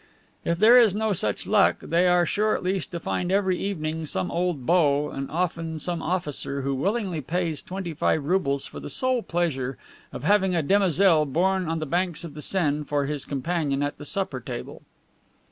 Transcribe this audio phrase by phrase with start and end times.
[0.43, 4.07] If there is no such luck, they are sure at least to find every evening
[4.07, 8.89] some old beau, and often some officer, who willingly pays twenty five roubles for the
[8.89, 9.77] sole pleasure
[10.11, 13.99] of having a demoiselle born on the banks of the Seine for his companion at
[13.99, 14.81] the supper table.